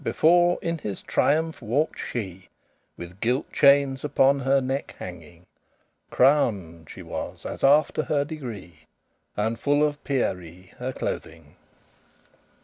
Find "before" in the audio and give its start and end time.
0.03-0.57